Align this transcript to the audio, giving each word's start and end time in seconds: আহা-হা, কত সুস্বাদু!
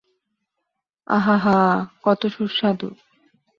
আহা-হা, 1.07 1.59
কত 2.03 2.21
সুস্বাদু! 2.27 2.89